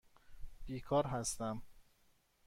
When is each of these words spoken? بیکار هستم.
بیکار 0.65 1.07
هستم. 1.07 1.61